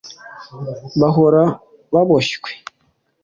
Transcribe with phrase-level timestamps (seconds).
[0.99, 1.41] bahora
[1.93, 2.49] baboshywe